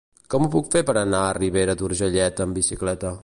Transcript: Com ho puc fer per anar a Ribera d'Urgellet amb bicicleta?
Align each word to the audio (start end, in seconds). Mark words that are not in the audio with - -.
Com 0.33 0.45
ho 0.45 0.49
puc 0.55 0.71
fer 0.75 0.81
per 0.87 0.95
anar 1.01 1.19
a 1.27 1.37
Ribera 1.39 1.77
d'Urgellet 1.83 2.45
amb 2.49 2.63
bicicleta? 2.63 3.19